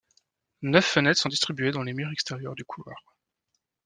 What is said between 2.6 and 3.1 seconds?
couloir.